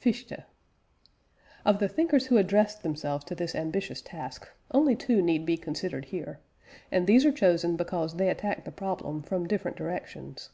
FICHTE. 0.00 0.42
Of 1.64 1.78
the 1.78 1.86
thinkers 1.88 2.26
who 2.26 2.38
addressed 2.38 2.82
themselves 2.82 3.24
to 3.26 3.36
this 3.36 3.54
ambitious 3.54 4.02
task, 4.02 4.48
only 4.72 4.96
two 4.96 5.22
need 5.22 5.46
be 5.46 5.56
considered 5.56 6.06
here; 6.06 6.40
and 6.90 7.06
these 7.06 7.24
are 7.24 7.30
chosen 7.30 7.76
because 7.76 8.16
they 8.16 8.28
attacked 8.28 8.64
the 8.64 8.72
problem 8.72 9.22
from 9.22 9.46
different 9.46 9.76
directions. 9.76 10.50